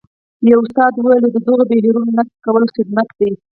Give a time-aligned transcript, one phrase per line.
[0.51, 3.31] یوه استاد وویل د دغو بهیرونو نقد کول خدمت دی.